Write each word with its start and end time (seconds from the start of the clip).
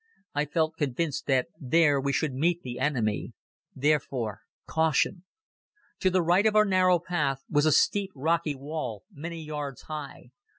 I 0.33 0.45
felt 0.45 0.77
convinced 0.77 1.27
that 1.27 1.49
there 1.59 2.01
we 2.01 2.11
should 2.11 2.33
meet 2.33 2.63
the 2.63 2.79
enemy. 2.79 3.33
Therefore, 3.75 4.39
caution! 4.65 5.25
To 5.99 6.09
the 6.09 6.23
right 6.23 6.47
of 6.47 6.55
our 6.55 6.65
narrow 6.65 6.97
path 6.97 7.43
was 7.47 7.67
a 7.67 7.71
steep 7.71 8.09
rocky 8.15 8.55
wall 8.55 9.03
many 9.11 9.43
yards 9.45 9.83
high. 9.83 10.31